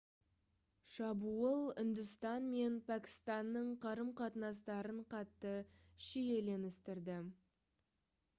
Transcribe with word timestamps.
шабуыл 0.93 1.67
үндістан 1.81 2.47
мен 2.53 2.79
пәкістанның 2.87 3.69
қарым-қатынастарын 3.85 5.05
қатты 5.15 5.53
шиеленістірді 6.09 7.21